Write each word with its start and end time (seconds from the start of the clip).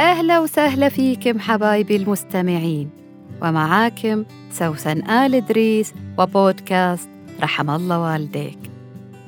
أهلا 0.00 0.38
وسهلا 0.38 0.88
فيكم 0.88 1.38
حبايبي 1.38 1.96
المستمعين. 1.96 2.90
ومعاكم 3.42 4.24
سوسن 4.50 5.10
آل 5.10 5.34
إدريس 5.34 5.94
وبودكاست 6.18 7.08
رحم 7.42 7.70
الله 7.70 8.00
والديك. 8.00 8.58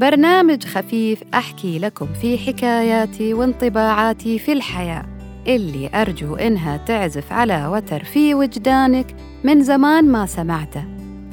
برنامج 0.01 0.65
خفيف 0.65 1.23
أحكي 1.35 1.79
لكم 1.79 2.07
في 2.21 2.39
حكاياتي 2.39 3.35
وانطباعاتي 3.35 4.39
في 4.39 4.53
الحياة. 4.53 5.07
اللي 5.47 5.91
أرجو 5.95 6.35
إنها 6.35 6.77
تعزف 6.77 7.33
على 7.33 7.67
وتر 7.67 8.05
في 8.05 8.35
وجدانك 8.35 9.17
من 9.45 9.63
زمان 9.63 10.05
ما 10.13 10.27
سمعته. 10.27 10.85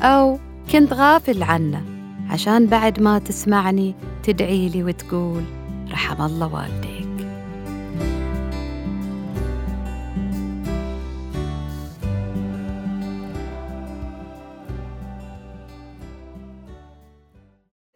أو 0.01 0.39
كنت 0.71 0.93
غافل 0.93 1.43
عنه 1.43 1.81
عشان 2.29 2.65
بعد 2.65 3.01
ما 3.01 3.19
تسمعني 3.19 3.95
تدعي 4.23 4.69
لي 4.69 4.83
وتقول 4.83 5.43
رحم 5.91 6.21
الله 6.21 6.53
والديك. 6.53 6.96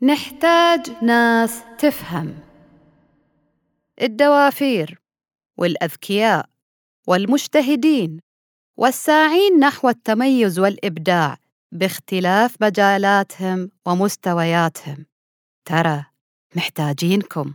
نحتاج 0.04 1.04
ناس 1.04 1.64
تفهم. 1.78 2.40
الدوافير 4.02 5.02
والأذكياء 5.58 6.50
والمجتهدين 7.08 8.20
والساعين 8.78 9.60
نحو 9.60 9.90
التميز 9.90 10.60
والإبداع 10.60 11.38
باختلاف 11.72 12.56
مجالاتهم 12.62 13.70
ومستوياتهم. 13.86 15.06
ترى 15.66 16.06
محتاجينكم. 16.56 17.54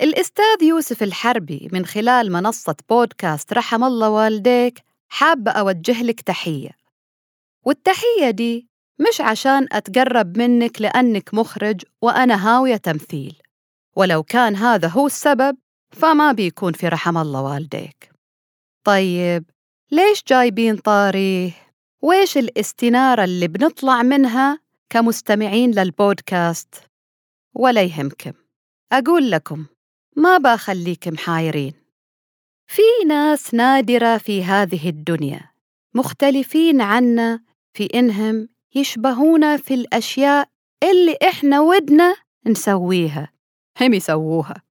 الأستاذ 0.00 0.62
يوسف 0.62 1.02
الحربي 1.02 1.68
من 1.72 1.86
خلال 1.86 2.32
منصة 2.32 2.76
بودكاست 2.88 3.52
رحم 3.52 3.84
الله 3.84 4.10
والديك 4.10 4.82
حابة 5.08 5.50
أوجه 5.50 6.02
لك 6.02 6.20
تحية. 6.20 6.70
والتحية 7.64 8.30
دي 8.30 8.69
مش 9.08 9.20
عشان 9.20 9.66
أتقرب 9.72 10.38
منك 10.38 10.80
لأنك 10.80 11.34
مخرج 11.34 11.82
وأنا 12.02 12.48
هاوية 12.48 12.76
تمثيل 12.76 13.36
ولو 13.96 14.22
كان 14.22 14.56
هذا 14.56 14.88
هو 14.88 15.06
السبب 15.06 15.56
فما 15.92 16.32
بيكون 16.32 16.72
في 16.72 16.88
رحم 16.88 17.18
الله 17.18 17.42
والديك 17.42 18.10
طيب 18.84 19.44
ليش 19.90 20.24
جايبين 20.28 20.76
طاريه؟ 20.76 21.52
ويش 22.02 22.38
الاستنارة 22.38 23.24
اللي 23.24 23.48
بنطلع 23.48 24.02
منها 24.02 24.58
كمستمعين 24.90 25.70
للبودكاست؟ 25.70 26.74
ولا 27.54 27.82
يهمكم 27.82 28.32
أقول 28.92 29.30
لكم 29.30 29.66
ما 30.16 30.38
بخليكم 30.38 31.16
حايرين 31.16 31.72
في 32.66 32.82
ناس 33.08 33.54
نادرة 33.54 34.18
في 34.18 34.44
هذه 34.44 34.88
الدنيا 34.88 35.50
مختلفين 35.94 36.80
عنا 36.80 37.40
في 37.74 37.84
إنهم 37.94 38.48
يشبهونا 38.74 39.56
في 39.56 39.74
الأشياء 39.74 40.48
اللي 40.82 41.16
إحنا 41.28 41.60
ودنا 41.60 42.16
نسويها. 42.46 43.32
هم 43.80 43.94
يسووها. 43.94 44.62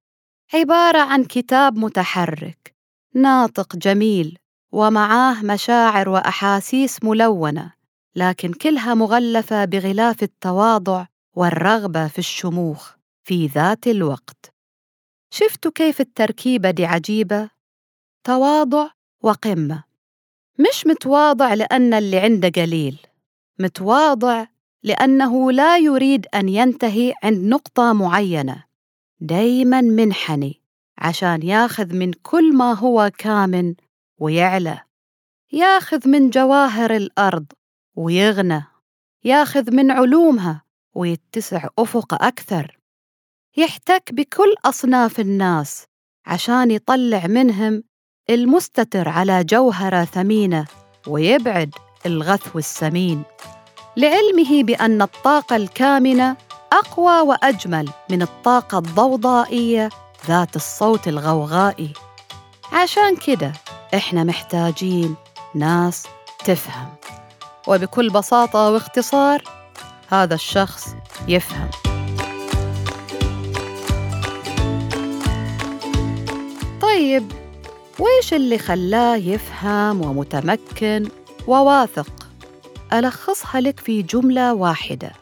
عبارة 0.54 0.98
عن 0.98 1.24
كتاب 1.24 1.76
متحرك 1.76 2.74
ناطق 3.14 3.76
جميل 3.76 4.38
ومعاه 4.72 5.42
مشاعر 5.42 6.08
وأحاسيس 6.08 7.04
ملونة 7.04 7.72
لكن 8.16 8.52
كلها 8.52 8.94
مغلفة 8.94 9.64
بغلاف 9.64 10.22
التواضع 10.22 11.06
والرغبة 11.36 12.08
في 12.08 12.18
الشموخ 12.18 12.92
في 13.24 13.46
ذات 13.46 13.86
الوقت. 13.86 14.54
شفتوا 15.30 15.70
كيف 15.74 16.00
التركيبة 16.00 16.70
دي 16.70 16.84
عجيبة؟ 16.86 17.50
تواضع 18.24 18.88
وقمة. 19.22 19.84
مش 20.58 20.86
متواضع 20.86 21.54
لأن 21.54 21.94
اللي 21.94 22.18
عنده 22.18 22.48
قليل. 22.48 22.98
متواضع 23.60 24.46
لأنه 24.82 25.52
لا 25.52 25.78
يريد 25.78 26.26
أن 26.34 26.48
ينتهي 26.48 27.14
عند 27.22 27.38
نقطة 27.38 27.92
معينة. 27.92 28.64
دايما 29.20 29.80
منحني 29.80 30.62
عشان 30.98 31.42
ياخذ 31.42 31.94
من 31.94 32.12
كل 32.12 32.56
ما 32.56 32.72
هو 32.72 33.10
كامن 33.18 33.74
ويعلى. 34.18 34.80
ياخذ 35.52 36.08
من 36.08 36.30
جواهر 36.30 36.96
الأرض 36.96 37.46
ويغنى. 37.96 38.64
ياخذ 39.24 39.74
من 39.74 39.90
علومها 39.90 40.62
ويتسع 40.94 41.68
أفق 41.78 42.24
أكثر. 42.24 42.78
يحتك 43.56 44.12
بكل 44.12 44.54
أصناف 44.64 45.20
الناس 45.20 45.86
عشان 46.26 46.70
يطلع 46.70 47.26
منهم 47.26 47.82
المستتر 48.30 49.08
على 49.08 49.44
جوهرة 49.44 50.04
ثمينة 50.04 50.66
ويبعد 51.06 51.74
الغثو 52.06 52.58
السمين. 52.58 53.22
لعلمه 53.96 54.62
بأن 54.62 55.02
الطاقة 55.02 55.56
الكامنة 55.56 56.36
أقوى 56.72 57.20
وأجمل 57.20 57.88
من 58.10 58.22
الطاقة 58.22 58.78
الضوضائية 58.78 59.88
ذات 60.28 60.56
الصوت 60.56 61.08
الغوغائي. 61.08 61.92
عشان 62.72 63.16
كده 63.16 63.52
إحنا 63.94 64.24
محتاجين 64.24 65.14
ناس 65.54 66.06
تفهم. 66.44 66.88
وبكل 67.68 68.10
بساطة 68.10 68.70
واختصار 68.70 69.42
هذا 70.08 70.34
الشخص 70.34 70.94
يفهم. 71.28 71.70
طيب 76.82 77.32
ويش 77.98 78.34
اللي 78.34 78.58
خلاه 78.58 79.16
يفهم 79.16 80.00
ومتمكن 80.00 81.08
وواثق. 81.50 82.30
ألخصها 82.92 83.60
لك 83.60 83.80
في 83.80 84.02
جملة 84.02 84.54
واحدة. 84.54 85.12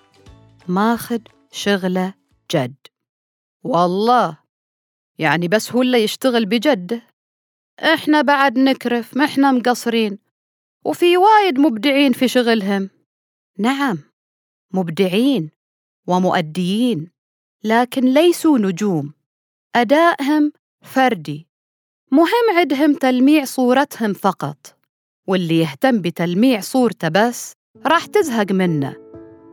ماخذ 0.69 1.21
شغلة 1.53 2.15
جد. 2.53 2.75
والله! 3.65 4.39
يعني 5.19 5.49
بس 5.49 5.72
هو 5.72 5.83
اللي 5.83 6.05
يشتغل 6.05 6.47
بجد. 6.47 7.03
إحنا 7.81 8.22
بعد 8.22 8.59
نكرف 8.59 9.16
ما 9.16 9.25
إحنا 9.25 9.53
مقصرين. 9.53 10.19
وفي 10.84 11.16
وايد 11.16 11.59
مبدعين 11.59 12.12
في 12.12 12.28
شغلهم. 12.28 12.91
نعم 13.59 13.99
مبدعين 14.75 15.50
ومؤديين 16.06 17.10
لكن 17.65 18.03
ليسوا 18.05 18.59
نجوم. 18.59 19.12
أدائهم 19.77 20.53
فردي. 20.83 21.49
مهم 22.12 22.59
عندهم 22.59 22.95
تلميع 22.95 23.45
صورتهم 23.45 24.12
فقط. 24.12 24.78
واللي 25.28 25.59
يهتم 25.59 26.00
بتلميع 26.00 26.61
صورته 26.61 27.09
بس 27.09 27.53
راح 27.87 28.06
تزهق 28.06 28.53
منه 28.53 28.97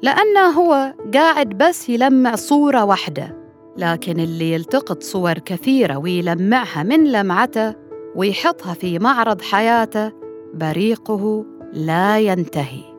لأنه 0.01 0.39
هو 0.39 0.93
قاعد 1.13 1.49
بس 1.49 1.89
يلمع 1.89 2.35
صورة 2.35 2.83
واحدة. 2.85 3.45
لكن 3.77 4.19
اللي 4.19 4.53
يلتقط 4.53 5.03
صور 5.03 5.33
كثيرة 5.33 5.97
ويلمعها 5.97 6.83
من 6.83 7.11
لمعته 7.11 7.75
ويحطها 8.15 8.73
في 8.73 8.99
معرض 8.99 9.41
حياته 9.41 10.11
بريقه 10.53 11.45
لا 11.73 12.19
ينتهي. 12.19 12.95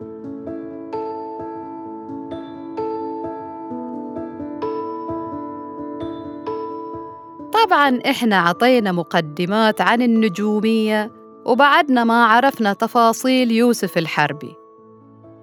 طبعا 7.53 7.99
إحنا 8.09 8.37
عطينا 8.37 8.91
مقدمات 8.91 9.81
عن 9.81 10.01
النجومية 10.01 11.16
وبعدنا 11.47 12.03
ما 12.03 12.25
عرفنا 12.25 12.73
تفاصيل 12.73 13.51
يوسف 13.51 13.97
الحربي. 13.97 14.55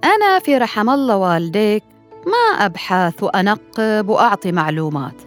أنا 0.04 0.38
في 0.38 0.58
رحم 0.58 0.90
الله 0.90 1.16
والديك 1.16 1.84
ما 2.26 2.64
أبحث 2.64 3.22
وأنقب 3.22 4.08
وأعطي 4.08 4.52
معلومات. 4.52 5.22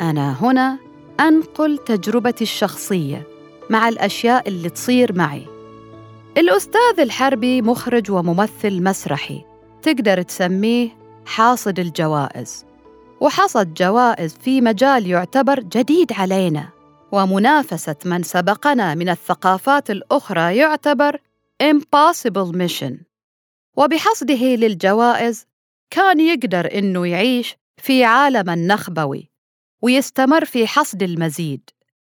أنا 0.00 0.36
هنا 0.42 0.78
أنقل 1.20 1.78
تجربتي 1.78 2.44
الشخصية 2.44 3.26
مع 3.70 3.88
الأشياء 3.88 4.48
اللي 4.48 4.70
تصير 4.70 5.12
معي. 5.12 5.46
الأستاذ 6.36 7.00
الحربي 7.00 7.62
مخرج 7.62 8.10
وممثل 8.10 8.82
مسرحي 8.82 9.44
تقدر 9.82 10.22
تسميه 10.22 10.88
حاصد 11.26 11.78
الجوائز. 11.78 12.64
وحصد 13.20 13.74
جوائز 13.74 14.36
في 14.42 14.60
مجال 14.60 15.06
يعتبر 15.06 15.60
جديد 15.60 16.12
علينا. 16.12 16.75
ومنافسة 17.12 17.96
من 18.04 18.22
سبقنا 18.22 18.94
من 18.94 19.08
الثقافات 19.08 19.90
الأخرى 19.90 20.56
يعتبر 20.56 21.20
impossible 21.62 22.52
mission. 22.52 22.94
وبحصده 23.76 24.44
للجوائز 24.54 25.46
كان 25.90 26.20
يقدر 26.20 26.78
إنه 26.78 27.06
يعيش 27.06 27.56
في 27.76 28.04
عالم 28.04 28.50
النخبوي 28.50 29.30
ويستمر 29.82 30.44
في 30.44 30.66
حصد 30.66 31.02
المزيد 31.02 31.70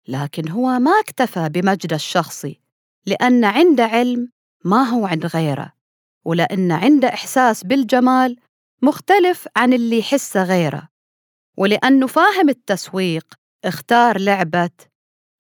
لكن 0.09 0.49
هو 0.49 0.79
ما 0.79 1.01
اكتفى 1.01 1.49
بمجد 1.49 1.93
الشخصي 1.93 2.61
لأن 3.07 3.45
عنده 3.45 3.85
علم 3.85 4.31
ما 4.65 4.83
هو 4.83 5.07
عند 5.07 5.27
غيره 5.27 5.73
ولأن 6.25 6.73
عنده 6.73 7.09
إحساس 7.09 7.65
بالجمال 7.65 8.37
مختلف 8.83 9.49
عن 9.57 9.73
اللي 9.73 9.99
يحسه 9.99 10.43
غيره 10.43 10.89
ولأنه 11.57 12.07
فاهم 12.07 12.49
التسويق 12.49 13.35
اختار 13.65 14.19
لعبة 14.19 14.71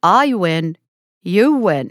I 0.07 0.29
win 0.35 0.73
يوين 1.25 1.91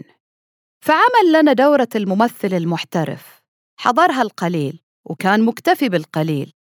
فعمل 0.80 1.32
لنا 1.40 1.52
دورة 1.52 1.88
الممثل 1.94 2.54
المحترف. 2.54 3.42
حضرها 3.80 4.22
القليل 4.22 4.80
وكان 5.04 5.42
مكتفي 5.42 5.88
بالقليل. 5.88 6.52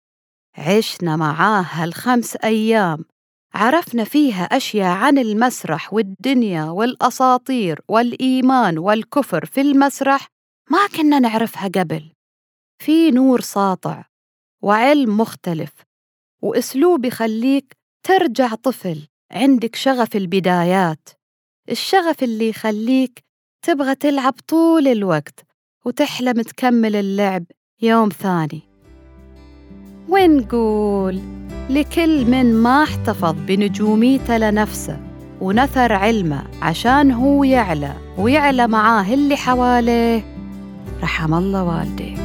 عشنا 0.58 1.16
معاه 1.16 1.62
هالخمس 1.62 2.36
أيام. 2.36 3.06
عرفنا 3.54 4.04
فيها 4.04 4.44
أشياء 4.44 4.98
عن 4.98 5.18
المسرح 5.18 5.94
والدنيا 5.94 6.64
والأساطير 6.64 7.82
والإيمان 7.88 8.78
والكفر 8.78 9.46
في 9.46 9.62
المسرح 9.62 10.28
ما 10.72 10.88
كنا 10.88 11.20
نعرفها 11.20 11.68
قبل. 11.68 12.12
في 12.84 13.12
نور 13.12 13.42
ساطع 13.42 14.06
وعلم 14.64 15.18
مختلف 15.18 15.72
وأسلوب 16.42 17.06
يخليك 17.06 17.74
ترجع 18.08 18.56
طفل. 18.56 19.08
عندك 19.32 19.76
شغف 19.76 20.16
البدايات 20.16 21.10
الشغف 21.72 22.24
اللي 22.24 22.50
يخليك 22.50 23.24
تبغى 23.66 23.96
تلعب 23.96 24.34
طول 24.48 24.88
الوقت 24.88 25.40
وتحلم 25.86 26.42
تكمل 26.42 26.96
اللعب 26.96 27.44
يوم 27.82 28.10
ثاني. 28.10 28.62
ونقول 30.10 31.22
لكل 31.70 32.26
من 32.26 32.54
ما 32.54 32.84
احتفظ 32.84 33.36
بنجوميته 33.48 34.38
لنفسه 34.38 35.00
ونثر 35.42 35.94
علمه 35.94 36.44
عشان 36.62 37.12
هو 37.12 37.44
يعلى 37.44 37.94
ويعلى 38.18 38.68
معاه 38.68 39.14
اللي 39.14 39.36
حواليه؟ 39.38 40.36
رحم 41.04 41.34
الله 41.34 41.64
والديك 41.64 42.25